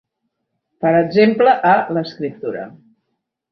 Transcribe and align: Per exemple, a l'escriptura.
Per 0.85 0.93
exemple, 1.01 1.55
a 1.73 1.75
l'escriptura. 1.99 2.67